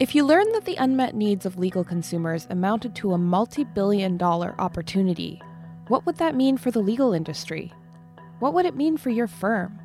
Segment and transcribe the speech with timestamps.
[0.00, 4.16] If you learned that the unmet needs of legal consumers amounted to a multi billion
[4.16, 5.42] dollar opportunity,
[5.88, 7.70] what would that mean for the legal industry?
[8.38, 9.78] What would it mean for your firm?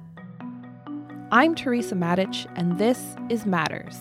[1.34, 3.98] I'm Teresa Matich, and this is Matters.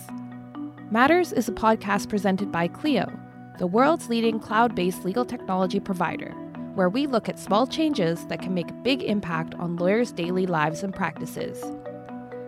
[0.92, 3.10] Matters is a podcast presented by Clio,
[3.58, 6.30] the world's leading cloud based legal technology provider,
[6.76, 10.46] where we look at small changes that can make a big impact on lawyers' daily
[10.46, 11.60] lives and practices.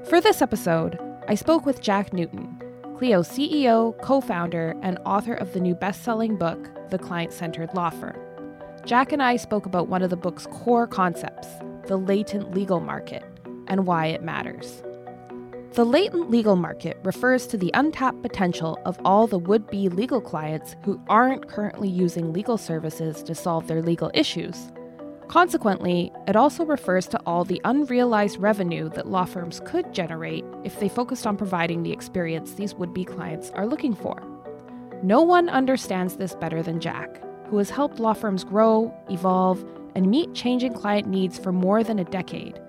[0.08, 2.62] For this episode, I spoke with Jack Newton,
[2.96, 7.74] Clio's CEO, co founder, and author of the new best selling book, The Client Centered
[7.74, 8.16] Law Firm.
[8.86, 11.46] Jack and I spoke about one of the book's core concepts,
[11.88, 13.22] the latent legal market,
[13.66, 14.82] and why it matters.
[15.72, 20.22] The latent legal market refers to the untapped potential of all the would be legal
[20.22, 24.72] clients who aren't currently using legal services to solve their legal issues
[25.28, 30.78] Consequently, it also refers to all the unrealized revenue that law firms could generate if
[30.78, 34.22] they focused on providing the experience these would be clients are looking for.
[35.02, 39.64] No one understands this better than Jack, who has helped law firms grow, evolve,
[39.96, 42.60] and meet changing client needs for more than a decade.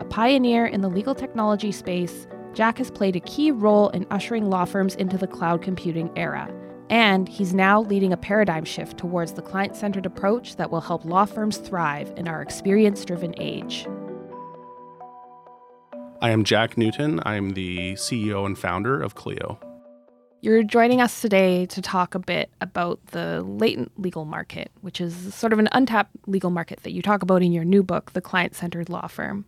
[0.00, 4.50] A pioneer in the legal technology space, Jack has played a key role in ushering
[4.50, 6.52] law firms into the cloud computing era
[6.90, 11.04] and he's now leading a paradigm shift towards the client centered approach that will help
[11.04, 13.86] law firms thrive in our experience driven age.
[16.20, 17.20] I am Jack Newton.
[17.24, 19.58] I'm the CEO and founder of Clio.
[20.40, 25.34] You're joining us today to talk a bit about the latent legal market, which is
[25.34, 28.20] sort of an untapped legal market that you talk about in your new book, The
[28.20, 29.46] Client Centered Law Firm.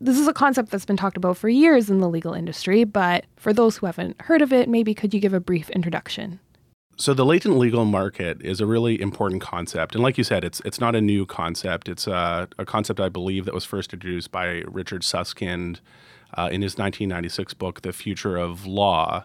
[0.00, 3.26] This is a concept that's been talked about for years in the legal industry, but
[3.36, 6.40] for those who haven't heard of it, maybe could you give a brief introduction?
[6.96, 10.60] So the latent legal market is a really important concept, and like you said, it's
[10.60, 11.88] it's not a new concept.
[11.88, 15.80] It's a, a concept I believe that was first introduced by Richard Susskind
[16.34, 19.24] uh, in his 1996 book, The Future of Law.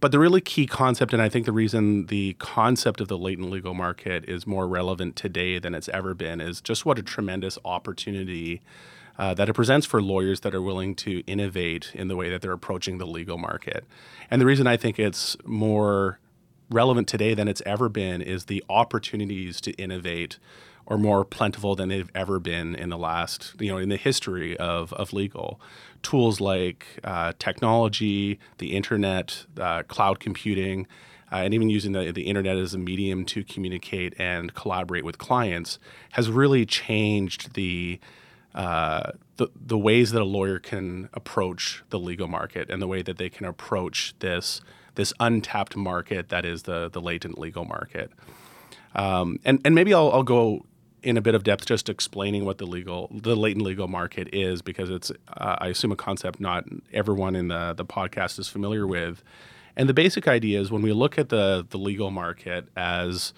[0.00, 3.50] But the really key concept, and I think the reason the concept of the latent
[3.50, 7.56] legal market is more relevant today than it's ever been, is just what a tremendous
[7.64, 8.60] opportunity
[9.18, 12.42] uh, that it presents for lawyers that are willing to innovate in the way that
[12.42, 13.84] they're approaching the legal market.
[14.30, 16.18] And the reason I think it's more
[16.74, 20.38] relevant today than it's ever been is the opportunities to innovate
[20.86, 24.56] are more plentiful than they've ever been in the last, you know, in the history
[24.58, 25.58] of, of legal.
[26.02, 30.86] Tools like uh, technology, the internet, uh, cloud computing,
[31.32, 35.16] uh, and even using the, the internet as a medium to communicate and collaborate with
[35.16, 35.78] clients
[36.10, 37.98] has really changed the,
[38.54, 43.00] uh, the, the ways that a lawyer can approach the legal market and the way
[43.00, 44.60] that they can approach this
[44.94, 48.10] this untapped market that is the the latent legal market.
[48.94, 50.64] Um, and and maybe I'll, I'll go
[51.02, 54.62] in a bit of depth just explaining what the legal the latent legal market is
[54.62, 58.86] because it's uh, I assume a concept not everyone in the the podcast is familiar
[58.86, 59.22] with.
[59.76, 63.32] And the basic idea is when we look at the the legal market as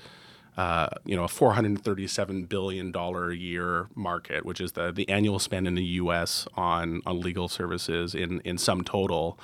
[0.57, 5.39] uh, you know, a 437 billion dollar a year market, which is the the annual
[5.39, 6.47] spend in the U.S.
[6.55, 9.39] on on legal services in in sum total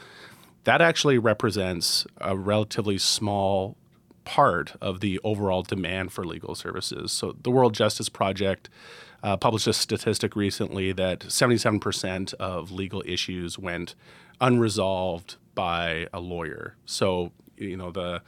[0.65, 3.77] that actually represents a relatively small
[4.25, 7.11] part of the overall demand for legal services.
[7.13, 8.69] So, the World Justice Project
[9.23, 13.95] uh, published a statistic recently that 77% of legal issues went
[14.41, 16.77] unresolved by a lawyer.
[16.85, 18.23] So, you know, the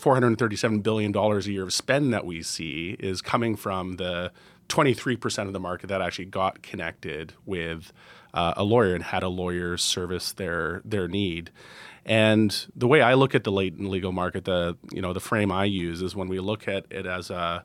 [0.00, 4.30] $437 billion a year of spend that we see is coming from the
[4.68, 7.92] 23% of the market that actually got connected with
[8.36, 11.50] uh, a lawyer and had a lawyer service their their need.
[12.04, 15.50] And the way I look at the latent legal market, the you know the frame
[15.50, 17.64] I use is when we look at it as a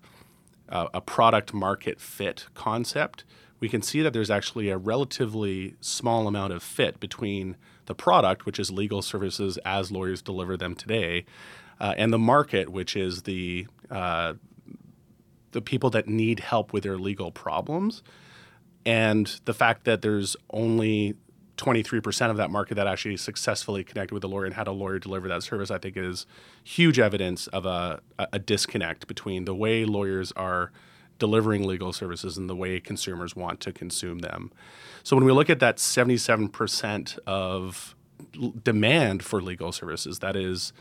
[0.69, 3.25] a, product market fit concept,
[3.59, 7.57] we can see that there's actually a relatively small amount of fit between
[7.87, 11.25] the product, which is legal services as lawyers deliver them today,
[11.81, 14.33] uh, and the market, which is the uh,
[15.51, 18.01] the people that need help with their legal problems.
[18.85, 21.15] And the fact that there's only
[21.57, 24.97] 23% of that market that actually successfully connected with a lawyer and had a lawyer
[24.97, 26.25] deliver that service, I think is
[26.63, 30.71] huge evidence of a, a disconnect between the way lawyers are
[31.19, 34.51] delivering legal services and the way consumers want to consume them.
[35.03, 37.95] So when we look at that 77% of
[38.63, 40.73] demand for legal services, that is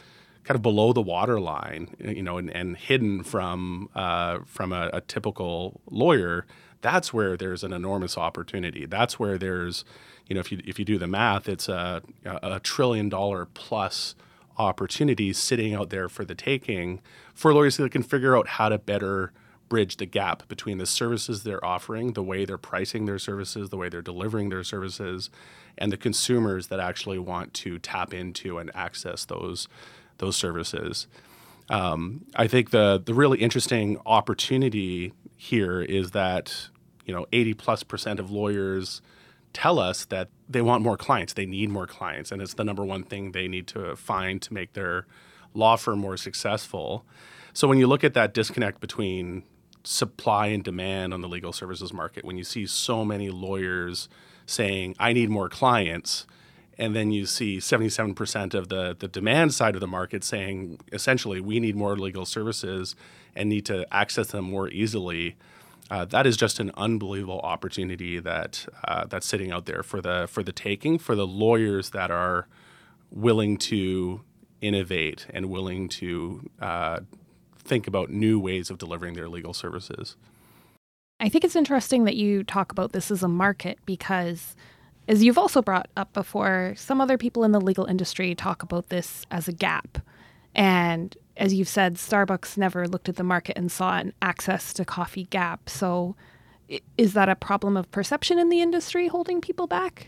[0.45, 5.01] kind of below the waterline, you know, and, and hidden from uh, from a, a
[5.01, 6.47] typical lawyer
[6.83, 8.87] that's where there's an enormous opportunity.
[8.87, 9.85] That's where there's,
[10.27, 14.15] you know, if you if you do the math, it's a a trillion dollar plus
[14.59, 17.01] opportunity sitting out there for the taking
[17.35, 19.33] for lawyers that can figure out how to better
[19.69, 23.77] bridge the gap between the services they're offering, the way they're pricing their services, the
[23.77, 25.31] way they're delivering their services,
[25.79, 29.69] and the consumers that actually want to tap into and access those
[30.21, 31.07] those services.
[31.69, 36.69] Um, I think the the really interesting opportunity here is that
[37.05, 39.03] you know 80 plus percent of lawyers
[39.53, 42.85] tell us that they want more clients, they need more clients, and it's the number
[42.85, 45.07] one thing they need to find to make their
[45.55, 47.05] law firm more successful.
[47.53, 49.43] So when you look at that disconnect between
[49.83, 54.09] supply and demand on the legal services market, when you see so many lawyers
[54.47, 56.27] saying, I need more clients,
[56.81, 61.39] and then you see 77% of the, the demand side of the market saying, essentially,
[61.39, 62.97] we need more legal services
[63.37, 65.37] and need to access them more easily.
[65.91, 70.27] Uh, that is just an unbelievable opportunity that uh, that's sitting out there for the
[70.31, 72.47] for the taking for the lawyers that are
[73.11, 74.23] willing to
[74.63, 77.01] innovate and willing to uh,
[77.59, 80.17] think about new ways of delivering their legal services.
[81.19, 84.57] I think it's interesting that you talk about this as a market because,
[85.11, 88.91] as you've also brought up before, some other people in the legal industry talk about
[88.91, 89.99] this as a gap.
[90.55, 94.85] And as you've said, Starbucks never looked at the market and saw an access to
[94.85, 95.69] coffee gap.
[95.69, 96.15] So,
[96.97, 100.07] is that a problem of perception in the industry holding people back?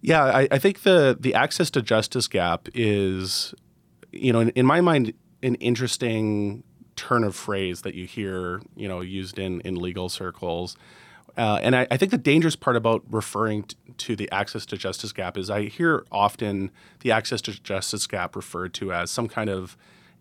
[0.00, 3.52] Yeah, I, I think the the access to justice gap is,
[4.12, 5.12] you know, in, in my mind,
[5.42, 6.62] an interesting
[6.94, 10.76] turn of phrase that you hear, you know, used in in legal circles.
[11.38, 14.76] Uh, and I, I, think the dangerous part about referring t- to the access to
[14.76, 19.28] justice gap is I hear often the access to justice gap referred to as some
[19.28, 19.76] kind of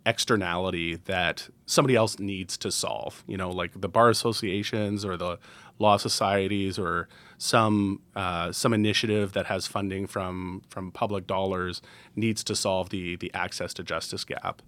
[0.05, 3.23] externality that somebody else needs to solve.
[3.25, 5.39] You know, like the bar associations or the
[5.79, 7.07] law societies or
[7.39, 11.81] some uh, some initiative that has funding from from public dollars
[12.15, 14.61] needs to solve the the access to justice gap.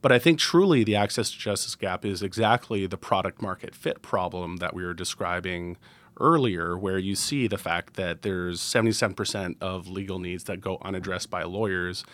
[0.00, 4.00] But I think truly the access to justice gap is exactly the product market fit
[4.02, 5.76] problem that we were describing
[6.20, 11.30] earlier, where you see the fact that there's 77% of legal needs that go unaddressed
[11.30, 12.04] by lawyers.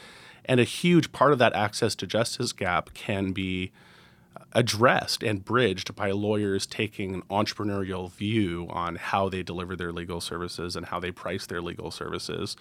[0.44, 3.72] And a huge part of that access to justice gap can be
[4.52, 10.20] addressed and bridged by lawyers taking an entrepreneurial view on how they deliver their legal
[10.20, 12.56] services and how they price their legal services.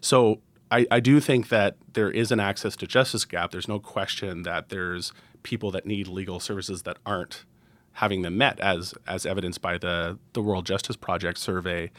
[0.00, 0.40] So
[0.72, 3.50] I, I do think that there is an access to justice gap.
[3.50, 7.44] There's no question that there's people that need legal services that aren't
[7.92, 11.90] having them met, as as evidenced by the the World Justice Project survey.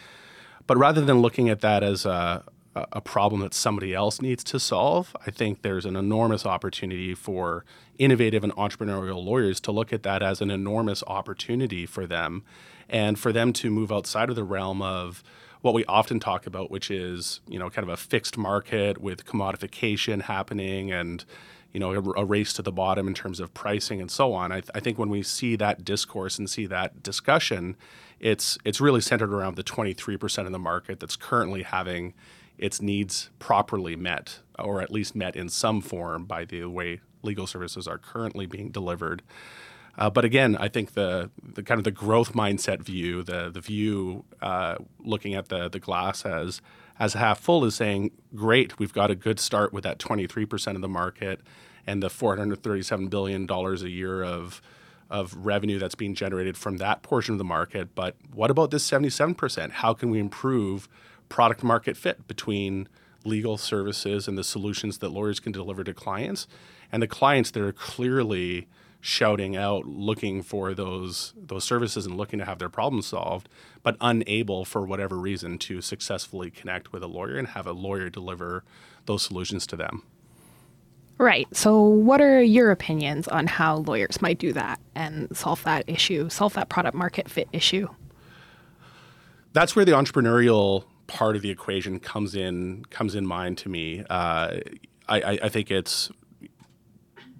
[0.65, 2.43] But rather than looking at that as a
[2.75, 7.65] a problem that somebody else needs to solve, I think there's an enormous opportunity for
[7.99, 12.43] innovative and entrepreneurial lawyers to look at that as an enormous opportunity for them
[12.89, 15.23] and for them to move outside of the realm of
[15.63, 19.25] what we often talk about, which is you know kind of a fixed market with
[19.25, 21.23] commodification happening and
[21.71, 24.51] you know a, a race to the bottom in terms of pricing and so on.
[24.51, 27.77] I, th- I, think when we see that discourse and see that discussion,
[28.19, 32.13] it's it's really centered around the 23% of the market that's currently having
[32.57, 37.47] its needs properly met, or at least met in some form by the way legal
[37.47, 39.23] services are currently being delivered.
[39.97, 43.61] Uh, but again, I think the, the kind of the growth mindset view, the the
[43.61, 46.61] view uh, looking at the the glass as
[46.99, 50.81] as half full is saying, great, we've got a good start with that 23% of
[50.81, 51.41] the market
[51.87, 54.61] and the 437 billion dollars a year of
[55.09, 57.93] of revenue that's being generated from that portion of the market.
[57.93, 59.69] But what about this 77%?
[59.71, 60.89] How can we improve
[61.29, 62.87] product market fit between
[63.23, 66.47] legal services and the solutions that lawyers can deliver to clients
[66.91, 68.67] and the clients that are clearly
[69.05, 73.49] shouting out looking for those those services and looking to have their problems solved
[73.83, 78.09] but unable for whatever reason to successfully connect with a lawyer and have a lawyer
[78.09, 78.63] deliver
[79.05, 80.03] those solutions to them.
[81.17, 81.53] Right.
[81.53, 86.29] So what are your opinions on how lawyers might do that and solve that issue
[86.29, 87.89] solve that product market fit issue?
[89.51, 94.05] That's where the entrepreneurial part of the equation comes in comes in mind to me.
[94.09, 94.59] Uh,
[95.09, 96.09] I, I think it's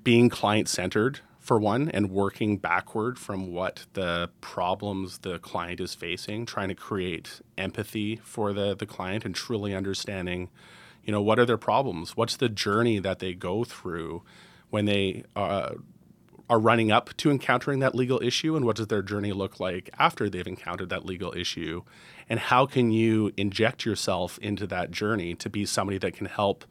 [0.04, 5.94] being client centered for one, and working backward from what the problems the client is
[5.94, 10.50] facing, trying to create empathy for the, the client and truly understanding,
[11.04, 12.16] you know, what are their problems?
[12.16, 14.24] What's the journey that they go through
[14.70, 15.74] when they uh,
[16.50, 18.56] are running up to encountering that legal issue?
[18.56, 21.84] And what does their journey look like after they've encountered that legal issue?
[22.30, 26.64] And how can you inject yourself into that journey to be somebody that can help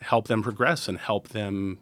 [0.00, 1.78] help them progress and help them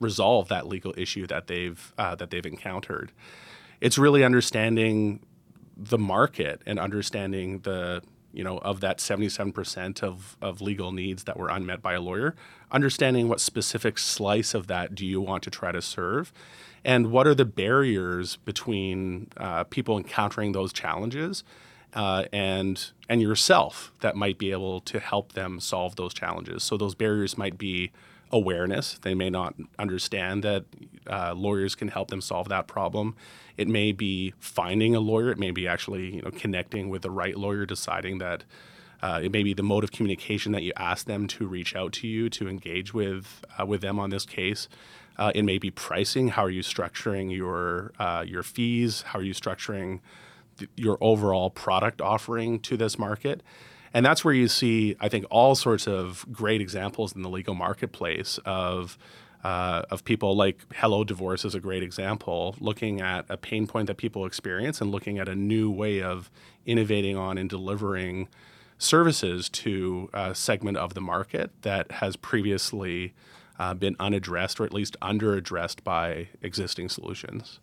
[0.00, 3.12] resolve that legal issue that they've uh, that they've encountered.
[3.80, 5.20] It's really understanding
[5.76, 8.02] the market and understanding the
[8.32, 12.34] you know, of that 77% of, of legal needs that were unmet by a lawyer,
[12.70, 16.32] understanding what specific slice of that do you want to try to serve,
[16.84, 21.42] and what are the barriers between uh, people encountering those challenges
[21.94, 26.62] uh, and and yourself that might be able to help them solve those challenges.
[26.62, 27.90] So those barriers might be
[28.32, 28.98] awareness.
[29.02, 30.64] They may not understand that
[31.06, 33.16] uh, lawyers can help them solve that problem.
[33.56, 35.30] It may be finding a lawyer.
[35.30, 38.44] It may be actually you know connecting with the right lawyer, deciding that.
[39.02, 41.90] Uh, it may be the mode of communication that you ask them to reach out
[41.90, 44.68] to you to engage with uh, with them on this case.
[45.16, 46.28] Uh, it may be pricing.
[46.28, 49.02] How are you structuring your uh, your fees?
[49.02, 50.00] How are you structuring
[50.58, 53.42] th- your overall product offering to this market?
[53.92, 57.54] And that's where you see, I think, all sorts of great examples in the legal
[57.54, 58.96] marketplace of
[59.42, 63.86] uh, of people like Hello Divorce is a great example, looking at a pain point
[63.86, 66.30] that people experience and looking at a new way of
[66.66, 68.28] innovating on and delivering
[68.76, 73.14] services to a segment of the market that has previously
[73.58, 77.60] uh, been unaddressed or at least underaddressed by existing solutions.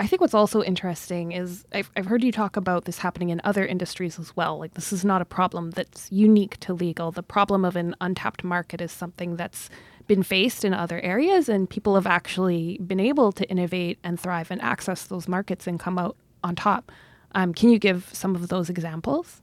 [0.00, 3.38] I think what's also interesting is I've, I've heard you talk about this happening in
[3.44, 4.58] other industries as well.
[4.58, 7.12] Like, this is not a problem that's unique to legal.
[7.12, 9.68] The problem of an untapped market is something that's
[10.06, 14.50] been faced in other areas, and people have actually been able to innovate and thrive
[14.50, 16.90] and access those markets and come out on top.
[17.34, 19.42] Um, can you give some of those examples?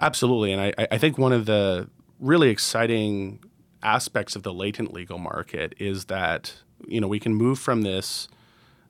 [0.00, 0.52] Absolutely.
[0.52, 3.40] And I, I think one of the really exciting
[3.82, 6.54] aspects of the latent legal market is that,
[6.86, 8.28] you know, we can move from this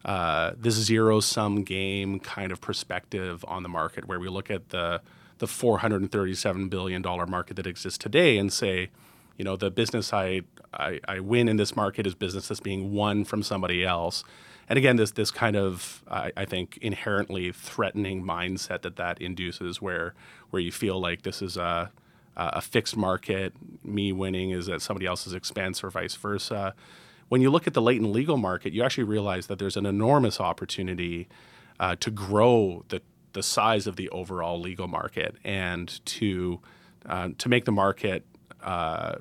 [0.04, 4.68] uh, this zero sum game kind of perspective on the market, where we look at
[4.70, 5.00] the
[5.38, 8.88] the 437 billion dollar market that exists today and say,
[9.36, 12.92] you know, the business I, I, I win in this market is business that's being
[12.92, 14.24] won from somebody else.
[14.68, 19.80] And again, this this kind of I, I think inherently threatening mindset that that induces,
[19.80, 20.14] where
[20.50, 21.90] where you feel like this is a
[22.38, 26.74] a fixed market, me winning is at somebody else's expense, or vice versa
[27.28, 30.40] when you look at the latent legal market, you actually realize that there's an enormous
[30.40, 31.28] opportunity
[31.80, 33.02] uh, to grow the,
[33.32, 36.60] the size of the overall legal market and to
[37.06, 38.24] uh, to make the market
[38.62, 39.16] uh,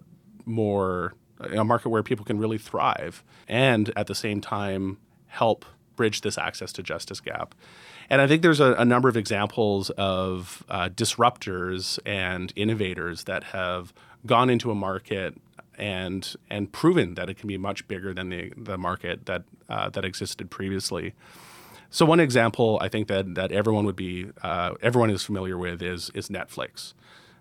[0.46, 4.98] more a market where people can really thrive and at the same time
[5.28, 7.54] help bridge this access to justice gap.
[8.10, 13.46] And I think there's a, a number of examples of uh, disruptors and innovators that
[13.46, 13.94] have
[14.26, 15.36] gone into a market
[15.78, 19.90] and and proven that it can be much bigger than the the market that uh,
[19.90, 21.14] that existed previously.
[21.90, 25.82] So one example I think that that everyone would be uh, everyone is familiar with
[25.82, 26.94] is is Netflix.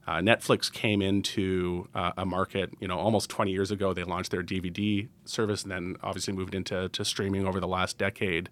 [0.07, 3.95] Uh, Netflix came into uh, a market, you know, almost 20 years ago.
[3.95, 7.97] They launched their DVD service, and then obviously moved into to streaming over the last
[7.97, 8.51] decade.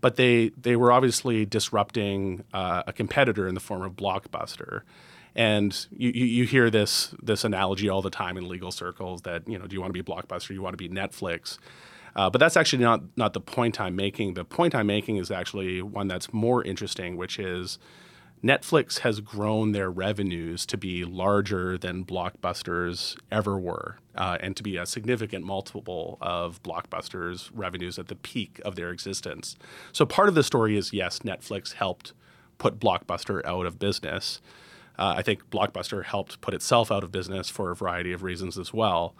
[0.00, 4.82] But they they were obviously disrupting uh, a competitor in the form of Blockbuster.
[5.36, 9.48] And you, you, you, hear this this analogy all the time in legal circles that
[9.48, 11.58] you know do you want to be Blockbuster, you want to be Netflix,
[12.14, 14.34] uh, but that's actually not not the point I'm making.
[14.34, 17.78] The point I'm making is actually one that's more interesting, which is
[18.44, 24.62] Netflix has grown their revenues to be larger than Blockbusters ever were, uh, and to
[24.62, 29.56] be a significant multiple of Blockbusters' revenues at the peak of their existence.
[29.92, 32.12] So part of the story is yes, Netflix helped
[32.58, 34.42] put Blockbuster out of business.
[34.98, 38.58] Uh, I think Blockbuster helped put itself out of business for a variety of reasons
[38.58, 39.14] as well.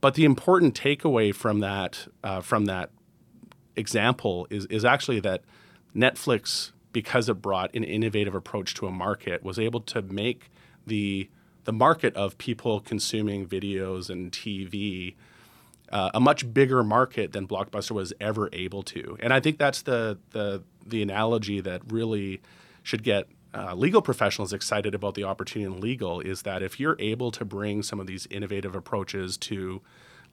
[0.00, 2.90] But the important takeaway from that uh, from that
[3.76, 5.42] example is is actually that
[5.94, 10.50] Netflix, because it brought an innovative approach to a market, was able to make
[10.86, 11.28] the
[11.64, 15.14] the market of people consuming videos and TV
[15.90, 19.16] uh, a much bigger market than Blockbuster was ever able to.
[19.20, 22.40] And I think that's the the the analogy that really
[22.82, 26.96] should get uh, legal professionals excited about the opportunity in legal is that if you're
[26.98, 29.80] able to bring some of these innovative approaches to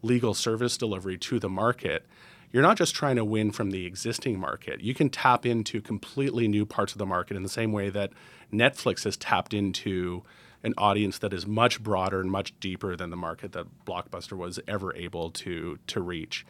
[0.01, 2.05] legal service delivery to the market,
[2.51, 4.81] you're not just trying to win from the existing market.
[4.81, 8.11] You can tap into completely new parts of the market in the same way that
[8.53, 10.23] Netflix has tapped into
[10.63, 14.59] an audience that is much broader and much deeper than the market that Blockbuster was
[14.67, 16.45] ever able to to reach.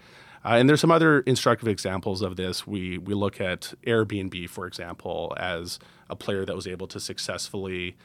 [0.46, 2.66] Uh, and there's some other instructive examples of this.
[2.66, 5.80] We we look at Airbnb, for example, as
[6.10, 7.98] a player that was able to successfully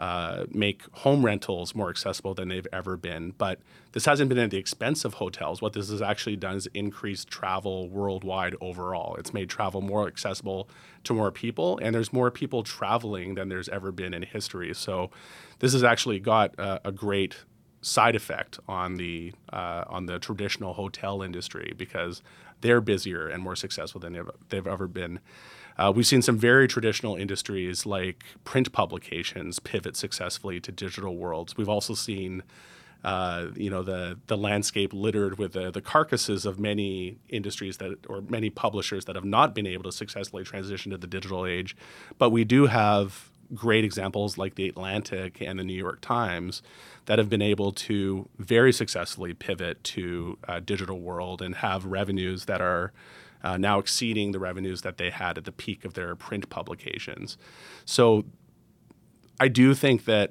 [0.00, 3.34] uh, make home rentals more accessible than they've ever been.
[3.36, 3.60] But
[3.92, 5.60] this hasn't been at the expense of hotels.
[5.60, 9.16] What this has actually done is increased travel worldwide overall.
[9.16, 10.70] It's made travel more accessible
[11.04, 14.72] to more people, and there's more people traveling than there's ever been in history.
[14.74, 15.10] So
[15.58, 17.36] this has actually got a, a great
[17.82, 22.22] side effect on the uh, on the traditional hotel industry because
[22.60, 25.20] they're busier and more successful than they've, they've ever been.
[25.78, 31.56] Uh, we've seen some very traditional industries like print publications pivot successfully to digital worlds.
[31.56, 32.42] We've also seen
[33.02, 37.96] uh, you know the the landscape littered with the, the carcasses of many industries that
[38.08, 41.74] or many publishers that have not been able to successfully transition to the digital age
[42.18, 46.62] but we do have great examples like the Atlantic and the New York Times
[47.06, 52.44] that have been able to very successfully pivot to a digital world and have revenues
[52.44, 52.92] that are
[53.42, 57.36] uh, now exceeding the revenues that they had at the peak of their print publications.
[57.84, 58.24] So
[59.38, 60.30] I do think that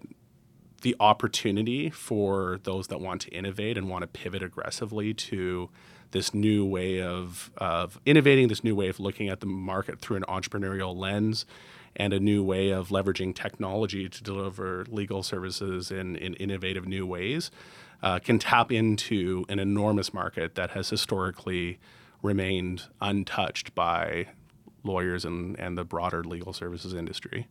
[0.82, 5.70] the opportunity for those that want to innovate and want to pivot aggressively to
[6.12, 10.18] this new way of, of innovating, this new way of looking at the market through
[10.18, 11.46] an entrepreneurial lens,
[12.00, 17.06] and a new way of leveraging technology to deliver legal services in, in innovative new
[17.06, 17.52] ways
[18.02, 21.78] uh, can tap into an enormous market that has historically
[22.24, 24.26] remained untouched by
[24.84, 27.48] lawyers and, and the broader legal services industry.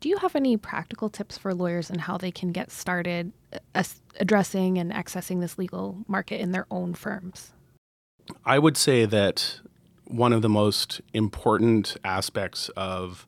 [0.00, 3.32] Do you have any practical tips for lawyers and how they can get started
[3.74, 3.82] uh,
[4.18, 7.52] addressing and accessing this legal market in their own firms?
[8.44, 9.60] I would say that
[10.06, 13.26] one of the most important aspects of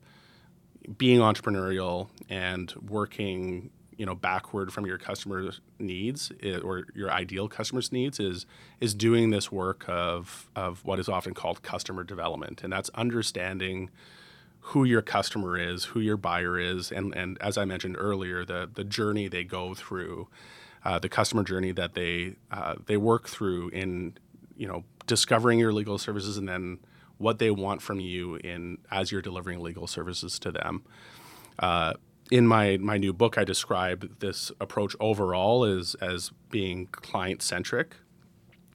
[0.97, 7.47] being entrepreneurial and working you know backward from your customers needs eh, or your ideal
[7.47, 8.45] customers needs is
[8.81, 12.63] is doing this work of of what is often called customer development.
[12.63, 13.89] And that's understanding
[14.67, 18.69] who your customer is who your buyer is and and as i mentioned earlier the
[18.73, 20.27] the journey they go through
[20.85, 24.13] uh, the customer journey that they uh, they work through in
[24.55, 26.79] you know discovering your legal services and then
[27.23, 30.83] what they want from you in as you're delivering legal services to them.
[31.57, 31.93] Uh,
[32.31, 37.95] in my my new book, I describe this approach overall as as being client centric,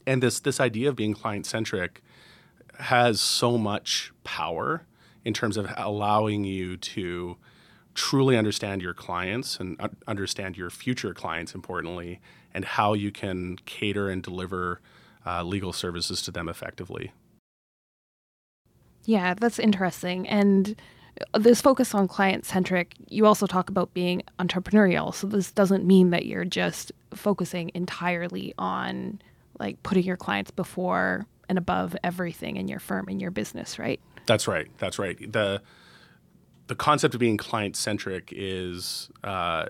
[0.07, 2.02] and this this idea of being client centric
[2.78, 4.87] has so much power
[5.25, 7.37] in terms of allowing you to
[7.95, 9.76] truly understand your clients and
[10.07, 12.21] understand your future clients, importantly,
[12.55, 14.81] and how you can cater and deliver
[15.26, 17.12] uh, legal services to them effectively.
[19.09, 20.29] Yeah, that's interesting.
[20.29, 20.77] And
[21.33, 25.15] this focus on client centric, you also talk about being entrepreneurial.
[25.15, 29.23] So this doesn't mean that you're just focusing entirely on
[29.59, 33.99] like putting your clients before and above everything in your firm and your business, right?
[34.27, 34.68] That's right.
[34.77, 35.33] That's right.
[35.33, 35.62] The
[36.66, 39.68] the concept of being client centric is uh,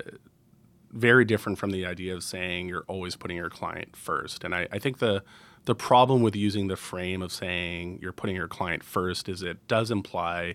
[0.90, 4.42] very different from the idea of saying you're always putting your client first.
[4.42, 5.22] And I, I think the
[5.68, 9.68] the problem with using the frame of saying you're putting your client first is it
[9.68, 10.54] does imply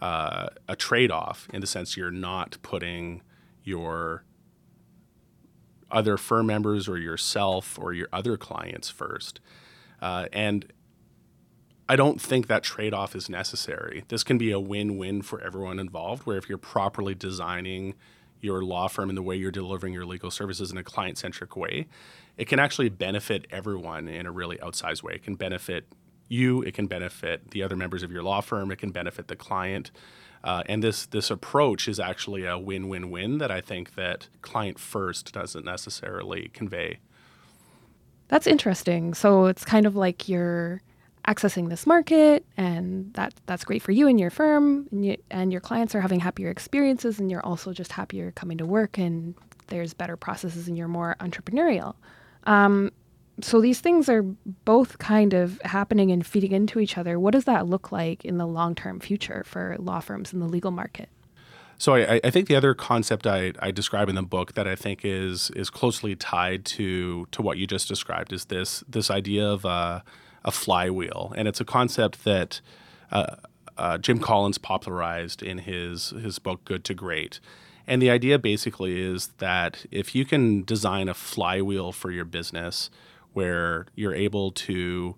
[0.00, 3.20] uh, a trade off in the sense you're not putting
[3.64, 4.24] your
[5.90, 9.40] other firm members or yourself or your other clients first.
[10.00, 10.72] Uh, and
[11.86, 14.04] I don't think that trade off is necessary.
[14.08, 17.94] This can be a win win for everyone involved, where if you're properly designing
[18.40, 21.56] your law firm and the way you're delivering your legal services in a client centric
[21.56, 21.86] way,
[22.36, 25.14] it can actually benefit everyone in a really outsized way.
[25.14, 25.86] It can benefit
[26.28, 29.36] you, it can benefit the other members of your law firm, it can benefit the
[29.36, 29.90] client.
[30.42, 35.32] Uh, and this this approach is actually a win-win-win that I think that client first
[35.32, 36.98] doesn't necessarily convey.
[38.28, 39.12] That's interesting.
[39.12, 40.80] So it's kind of like you're
[41.26, 45.52] accessing this market and that that's great for you and your firm and, you, and
[45.52, 49.34] your clients are having happier experiences and you're also just happier coming to work and
[49.68, 51.94] there's better processes and you're more entrepreneurial.
[52.44, 52.90] Um,
[53.42, 57.18] so these things are both kind of happening and feeding into each other.
[57.18, 60.70] What does that look like in the long-term future for law firms in the legal
[60.70, 61.08] market?
[61.78, 64.76] So I, I, think the other concept I, I, describe in the book that I
[64.76, 69.48] think is is closely tied to to what you just described is this this idea
[69.48, 70.00] of uh,
[70.44, 72.60] a flywheel, and it's a concept that
[73.10, 73.36] uh,
[73.76, 77.40] uh, Jim Collins popularized in his his book Good to Great.
[77.86, 82.88] And the idea basically is that if you can design a flywheel for your business
[83.32, 85.16] where you're able to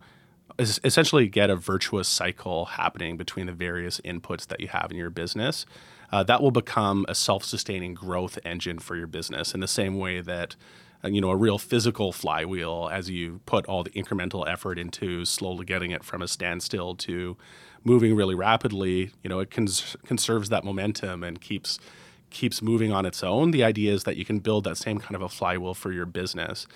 [0.58, 5.10] essentially get a virtuous cycle happening between the various inputs that you have in your
[5.10, 5.66] business,
[6.12, 9.98] uh, that will become a self sustaining growth engine for your business in the same
[9.98, 10.56] way that
[11.04, 15.64] you know a real physical flywheel as you put all the incremental effort into slowly
[15.64, 17.36] getting it from a standstill to
[17.84, 21.78] moving really rapidly you know it cons- conserves that momentum and keeps
[22.32, 23.50] keeps moving on its own.
[23.50, 26.06] The idea is that you can build that same kind of a flywheel for your
[26.06, 26.66] business.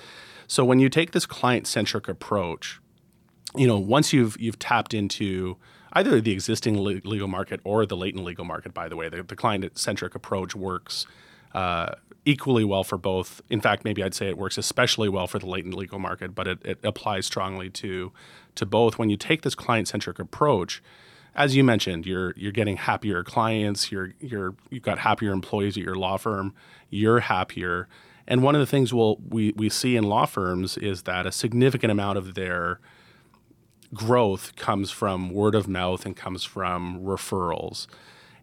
[0.46, 2.78] So when you take this client centric approach
[3.56, 5.56] you know once you've you've tapped into
[5.92, 9.36] either the existing legal market or the latent legal market by the way the, the
[9.36, 11.06] client centric approach works
[11.56, 11.94] uh,
[12.26, 13.40] equally well for both.
[13.48, 16.46] In fact, maybe I'd say it works especially well for the latent legal market, but
[16.46, 18.12] it, it applies strongly to
[18.56, 18.98] to both.
[18.98, 20.82] When you take this client centric approach,
[21.34, 25.82] as you mentioned, you're you're getting happier clients, you're you're you've got happier employees at
[25.82, 26.54] your law firm,
[26.90, 27.88] you're happier.
[28.28, 31.32] And one of the things we'll, we we see in law firms is that a
[31.32, 32.80] significant amount of their
[33.94, 37.86] growth comes from word of mouth and comes from referrals.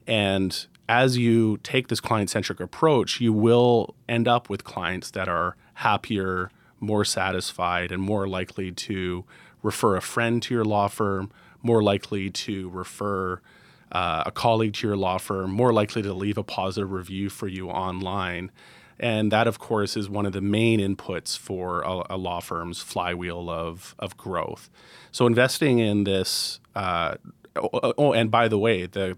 [0.08, 5.28] And as you take this client centric approach, you will end up with clients that
[5.28, 9.26] are happier, more satisfied, and more likely to
[9.64, 11.32] refer a friend to your law firm,
[11.64, 13.42] more likely to refer
[13.92, 17.48] uh, a colleague to your law firm, more likely to leave a positive review for
[17.48, 18.52] you online.
[19.00, 22.84] And that, of course, is one of the main inputs for a, a law firm's
[22.84, 24.70] flywheel of, of growth.
[25.12, 27.16] So, investing in this, uh,
[27.56, 29.18] oh, oh, and by the way, the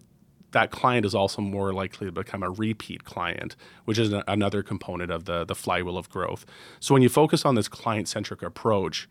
[0.56, 5.12] that client is also more likely to become a repeat client, which is another component
[5.12, 6.46] of the the flywheel of growth.
[6.80, 9.10] So when you focus on this client centric approach,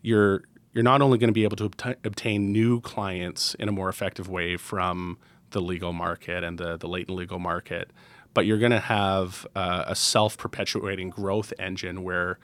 [0.00, 3.90] you're you're not only going to be able to obtain new clients in a more
[3.90, 5.18] effective way from
[5.50, 7.90] the legal market and the, the latent legal market,
[8.32, 12.38] but you're going to have uh, a self perpetuating growth engine where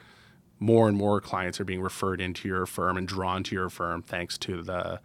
[0.59, 4.03] more and more clients are being referred into your firm and drawn to your firm
[4.03, 4.99] thanks to the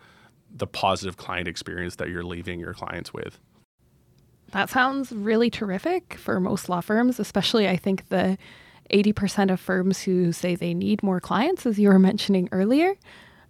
[0.54, 3.38] the positive client experience that you're leaving your clients with.
[4.52, 8.36] That sounds really terrific for most law firms, especially I think the
[8.92, 12.94] 80% of firms who say they need more clients, as you were mentioning earlier.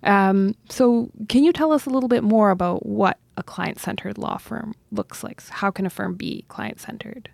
[0.02, 4.16] Um, so, can you tell us a little bit more about what a client centered
[4.16, 5.46] law firm looks like?
[5.48, 7.30] How can a firm be client centered?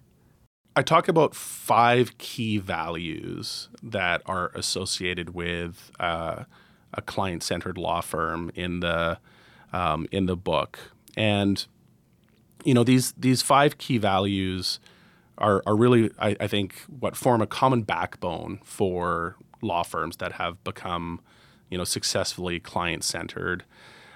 [0.74, 6.44] I talk about five key values that are associated with uh,
[6.92, 9.18] a client centered law firm in the
[9.76, 10.78] um, in the book.
[11.16, 11.64] And
[12.64, 14.80] you know these these five key values
[15.38, 20.32] are are really I, I think what form a common backbone for law firms that
[20.32, 21.20] have become
[21.68, 23.64] you know successfully client centered.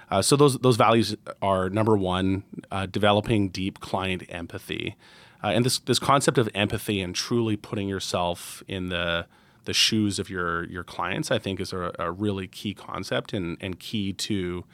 [0.09, 4.97] Uh, so those those values are number one, uh, developing deep client empathy,
[5.43, 9.25] uh, and this this concept of empathy and truly putting yourself in the
[9.65, 13.57] the shoes of your your clients, I think, is a, a really key concept and
[13.61, 14.65] and key to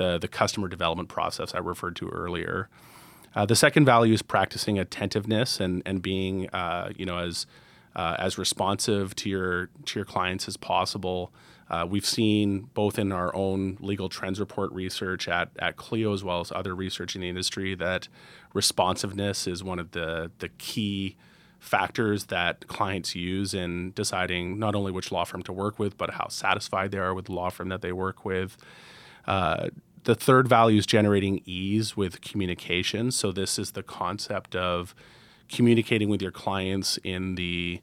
[0.00, 2.70] the, the customer development process I referred to earlier.
[3.34, 7.46] Uh, the second value is practicing attentiveness and, and being uh, you know as
[7.94, 11.32] uh, as responsive to your to your clients as possible.
[11.68, 16.24] Uh, we've seen both in our own legal trends report research at, at Clio as
[16.24, 18.08] well as other research in the industry that
[18.54, 21.14] responsiveness is one of the the key
[21.58, 26.12] factors that clients use in deciding not only which law firm to work with, but
[26.14, 28.56] how satisfied they are with the law firm that they work with.
[29.26, 29.68] Uh,
[30.04, 33.10] the third value is generating ease with communication.
[33.10, 34.94] So this is the concept of
[35.48, 37.80] communicating with your clients in the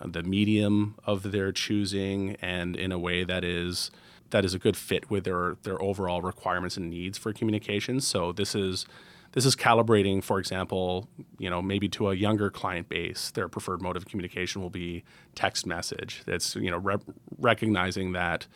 [0.00, 3.90] uh, the medium of their choosing and in a way that is
[4.30, 8.00] that is a good fit with their their overall requirements and needs for communication.
[8.00, 8.86] So this is
[9.32, 13.82] this is calibrating, for example, you know, maybe to a younger client base, their preferred
[13.82, 15.04] mode of communication will be
[15.34, 16.22] text message.
[16.26, 16.96] That's you know re-
[17.38, 18.46] recognizing that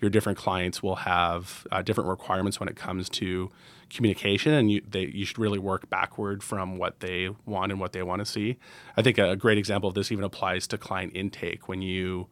[0.00, 3.50] your different clients will have uh, different requirements when it comes to
[3.90, 7.92] communication, and you, they, you should really work backward from what they want and what
[7.92, 8.56] they want to see.
[8.96, 11.68] I think a great example of this even applies to client intake.
[11.68, 12.28] When you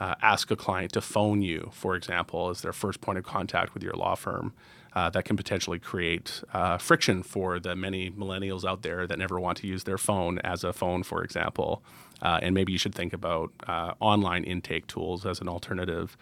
[0.00, 3.74] uh, ask a client to phone you, for example, as their first point of contact
[3.74, 4.52] with your law firm,
[4.94, 9.40] uh, that can potentially create uh, friction for the many millennials out there that never
[9.40, 11.82] want to use their phone as a phone, for example.
[12.22, 16.16] Uh, and maybe you should think about uh, online intake tools as an alternative.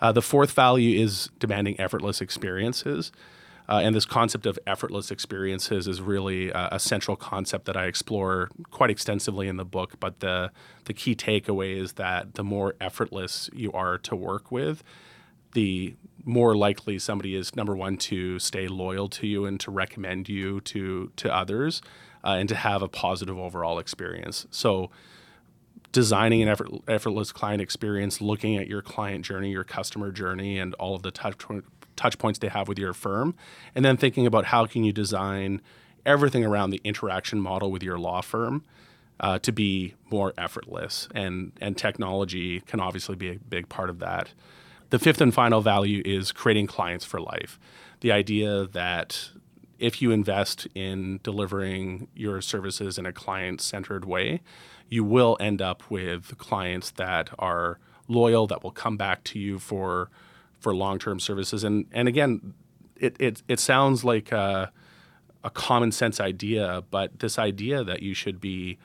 [0.00, 3.12] Uh, the fourth value is demanding effortless experiences.
[3.68, 7.86] Uh, and this concept of effortless experiences is really uh, a central concept that I
[7.86, 9.98] explore quite extensively in the book.
[9.98, 10.52] But the,
[10.84, 14.84] the key takeaway is that the more effortless you are to work with,
[15.52, 20.28] the more likely somebody is, number one, to stay loyal to you and to recommend
[20.28, 21.82] you to, to others
[22.22, 24.46] uh, and to have a positive overall experience.
[24.50, 24.90] So,
[25.96, 30.74] designing an effort, effortless client experience, looking at your client journey, your customer journey, and
[30.74, 31.42] all of the touch,
[31.96, 33.34] touch points they have with your firm,
[33.74, 35.62] and then thinking about how can you design
[36.04, 38.62] everything around the interaction model with your law firm
[39.20, 41.08] uh, to be more effortless.
[41.14, 44.34] And, and technology can obviously be a big part of that.
[44.90, 47.58] The fifth and final value is creating clients for life.
[48.00, 49.30] The idea that
[49.78, 54.42] if you invest in delivering your services in a client centered way,
[54.88, 59.58] you will end up with clients that are loyal, that will come back to you
[59.58, 60.10] for
[60.58, 61.64] for long term services.
[61.64, 62.54] And and again,
[62.96, 64.72] it it it sounds like a,
[65.44, 68.78] a common sense idea, but this idea that you should be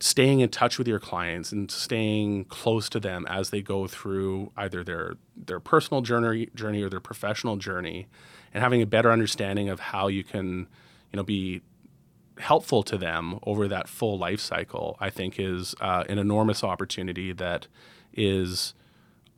[0.00, 4.52] staying in touch with your clients and staying close to them as they go through
[4.56, 8.06] either their their personal journey journey or their professional journey
[8.54, 10.68] and having a better understanding of how you can
[11.12, 11.62] you know be
[12.40, 17.32] helpful to them over that full life cycle i think is uh, an enormous opportunity
[17.32, 17.66] that
[18.14, 18.74] is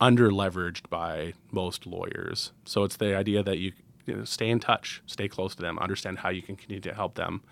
[0.01, 2.51] under leveraged by most lawyers.
[2.65, 3.71] So it's the idea that you,
[4.07, 6.93] you know, stay in touch stay close to them understand how you can continue to
[6.93, 7.43] help them.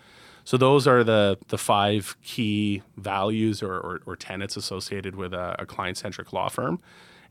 [0.44, 5.54] So those are the the five key values or, or, or tenets associated with a,
[5.60, 6.80] a client centric law firm,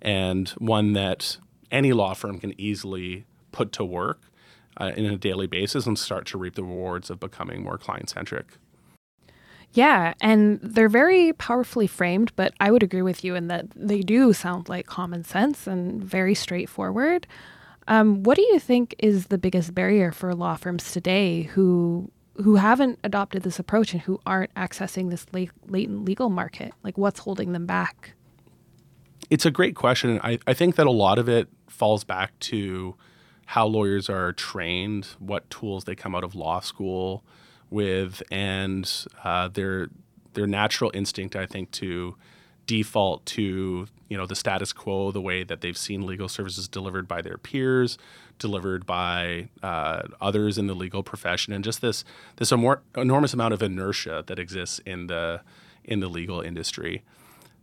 [0.01, 1.37] and one that
[1.69, 4.21] any law firm can easily put to work
[4.79, 8.09] uh, in a daily basis and start to reap the rewards of becoming more client
[8.09, 8.57] centric.
[9.73, 14.01] Yeah, and they're very powerfully framed, but I would agree with you in that they
[14.01, 17.27] do sound like common sense and very straightforward.
[17.87, 22.55] Um, what do you think is the biggest barrier for law firms today who who
[22.55, 26.73] haven't adopted this approach and who aren't accessing this latent legal market?
[26.83, 28.13] Like, what's holding them back?
[29.29, 30.21] It's a great question.
[30.23, 32.95] I, I think that a lot of it falls back to
[33.49, 37.23] how lawyers are trained, what tools they come out of law school
[37.71, 39.89] with, and uh, their
[40.35, 42.15] their natural instinct, I think, to
[42.67, 47.07] default to you know the status quo, the way that they've seen legal services delivered
[47.07, 47.97] by their peers,
[48.37, 53.63] delivered by uh, others in the legal profession, and just this this enormous amount of
[53.63, 55.41] inertia that exists in the
[55.83, 57.01] in the legal industry.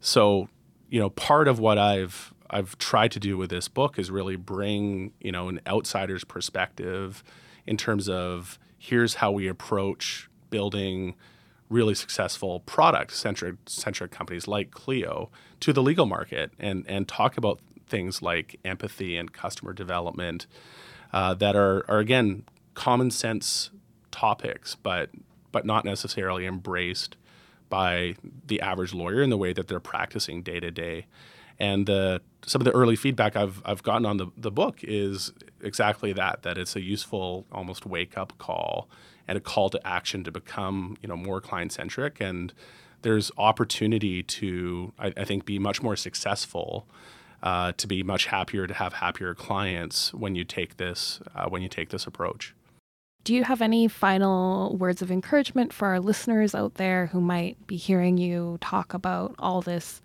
[0.01, 0.49] So
[0.90, 4.37] you know, part of what I've I've tried to do with this book is really
[4.37, 7.23] bring you know an outsider's perspective
[7.67, 11.15] in terms of here's how we approach building
[11.69, 15.31] really successful product centric centric companies like Clio
[15.61, 20.47] to the legal market and and talk about things like empathy and customer development
[21.13, 23.71] uh, that are are again common sense
[24.17, 25.11] topics, but
[25.53, 27.17] but not necessarily embraced
[27.69, 28.15] by
[28.47, 31.07] the average lawyer in the way that they're practicing day to day.
[31.59, 35.33] And the some of the early feedback I've I've gotten on the, the book is
[35.61, 38.88] exactly that, that it's a useful almost wake up call
[39.29, 42.53] and a call to action to become you know more client centric and
[43.03, 46.87] there's opportunity to I, I, think be much more successful
[47.42, 51.62] uh, to be much happier to have happier clients when you take this uh, when
[51.62, 52.55] you take this approach.
[53.25, 57.66] Do you have any final words of encouragement for our listeners out there who might
[57.66, 60.01] be hearing you talk about all this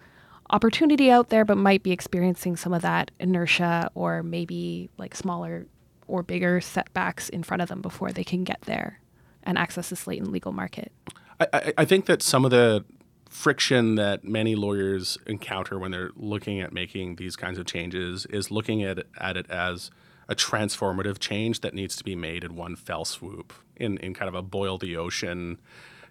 [0.52, 5.66] opportunity out there but might be experiencing some of that inertia or maybe like smaller
[6.08, 9.00] or bigger setbacks in front of them before they can get there
[9.44, 10.92] and access this latent legal market?
[11.40, 12.86] I, I think that some of the
[13.30, 18.52] friction that many lawyers encounter when they're looking at making these kinds of changes is
[18.52, 19.90] looking at, at it as
[20.28, 24.28] a transformative change that needs to be made in one fell swoop in, in kind
[24.28, 25.60] of a boil the ocean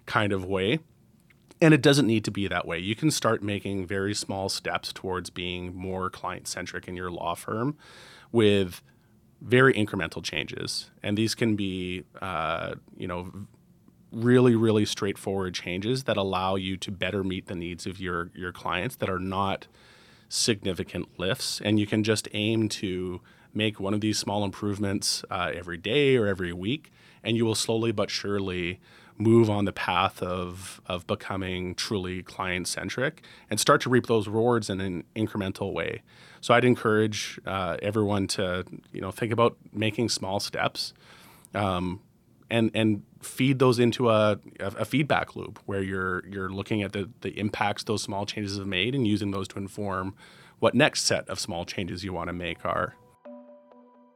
[0.06, 0.78] kind of way.
[1.62, 2.78] And it doesn't need to be that way.
[2.78, 7.34] You can start making very small steps towards being more client centric in your law
[7.34, 7.76] firm
[8.32, 8.82] with
[9.42, 13.32] very incremental changes, and these can be, uh, you know,
[14.12, 18.52] really, really straightforward changes that allow you to better meet the needs of your your
[18.52, 19.66] clients that are not
[20.28, 23.20] significant lifts, and you can just aim to
[23.54, 26.92] make one of these small improvements uh, every day or every week,
[27.24, 28.78] and you will slowly but surely
[29.20, 34.26] move on the path of of becoming truly client centric and start to reap those
[34.26, 36.02] rewards in an incremental way.
[36.40, 40.94] So I'd encourage uh, everyone to you know think about making small steps,
[41.54, 42.00] um,
[42.50, 47.10] and and feed those into a, a, feedback loop where you're you're looking at the
[47.20, 50.14] the impacts those small changes have made and using those to inform
[50.58, 52.94] what next set of small changes you want to make are.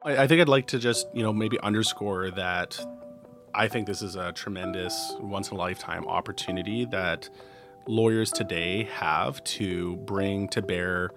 [0.03, 2.81] I, I think I'd like to just you know maybe underscore that
[3.55, 7.29] I think this is a tremendous once in a lifetime opportunity that
[7.87, 11.11] lawyers today have to bring to bear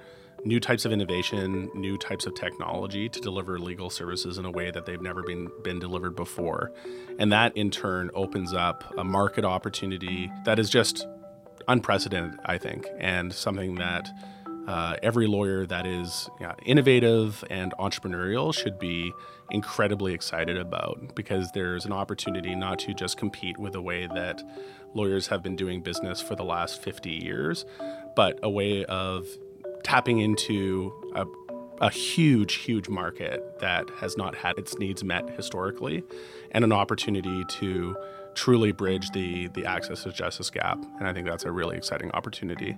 [0.46, 4.70] new types of innovation, new types of technology to deliver legal services in a way
[4.70, 6.72] that they've never been been delivered before.
[7.18, 11.08] And that in turn opens up a market opportunity that is just
[11.68, 14.10] unprecedented, I think, and something that
[14.68, 16.30] uh, every lawyer that is
[16.66, 19.12] innovative and entrepreneurial should be
[19.52, 24.44] incredibly excited about because there's an opportunity not to just compete with the way that
[24.94, 27.66] lawyers have been doing business for the last 50 years,
[28.16, 29.28] but a way of
[29.84, 31.26] tapping into a,
[31.82, 36.04] a huge, huge market that has not had its needs met historically,
[36.52, 37.96] and an opportunity to
[38.34, 40.78] truly bridge the, the access to justice gap.
[41.00, 42.78] And I think that's a really exciting opportunity.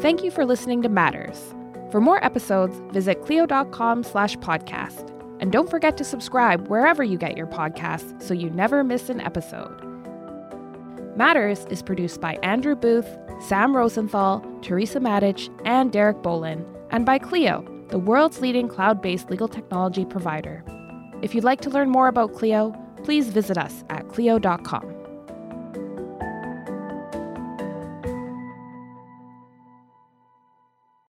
[0.00, 1.54] Thank you for listening to Matters.
[1.94, 5.12] For more episodes, visit clio.com slash podcast.
[5.38, 9.20] And don't forget to subscribe wherever you get your podcasts so you never miss an
[9.20, 9.80] episode.
[11.16, 13.06] Matters is produced by Andrew Booth,
[13.46, 19.30] Sam Rosenthal, Teresa Matich, and Derek Bolin, and by Clio, the world's leading cloud based
[19.30, 20.64] legal technology provider.
[21.22, 24.93] If you'd like to learn more about Clio, please visit us at clio.com.